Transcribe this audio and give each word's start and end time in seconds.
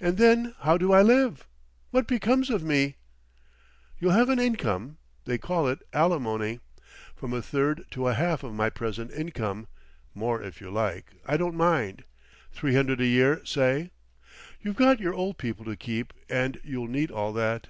"And 0.00 0.16
then—how 0.16 0.78
do 0.78 0.92
I 0.94 1.02
live? 1.02 1.46
What 1.90 2.06
becomes 2.08 2.48
of 2.48 2.62
me?" 2.62 2.96
"You'll 3.98 4.12
have 4.12 4.30
an 4.30 4.38
income. 4.38 4.96
They 5.26 5.36
call 5.36 5.68
it 5.68 5.82
alimony. 5.92 6.60
From 7.16 7.34
a 7.34 7.42
third 7.42 7.84
to 7.90 8.08
a 8.08 8.14
half 8.14 8.42
of 8.42 8.54
my 8.54 8.70
present 8.70 9.10
income—more 9.10 10.42
if 10.42 10.62
you 10.62 10.70
like—I 10.70 11.36
don't 11.36 11.54
mind—three 11.54 12.74
hundred 12.74 13.02
a 13.02 13.06
year, 13.06 13.44
say. 13.44 13.90
You've 14.62 14.76
got 14.76 15.00
your 15.00 15.12
old 15.12 15.36
people 15.36 15.66
to 15.66 15.76
keep 15.76 16.14
and 16.30 16.58
you'll 16.64 16.88
need 16.88 17.10
all 17.10 17.34
that." 17.34 17.66